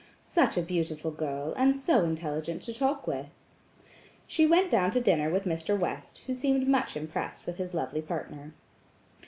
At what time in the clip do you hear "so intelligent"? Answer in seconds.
1.75-2.63